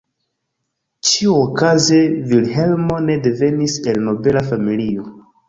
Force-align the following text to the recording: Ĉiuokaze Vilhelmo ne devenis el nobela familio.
Ĉiuokaze 1.09 1.99
Vilhelmo 2.31 2.99
ne 3.09 3.19
devenis 3.29 3.77
el 3.93 4.03
nobela 4.09 4.45
familio. 4.51 5.09